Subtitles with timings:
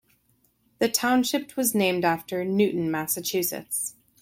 [0.79, 3.93] The township was named after Newton, Massachusetts.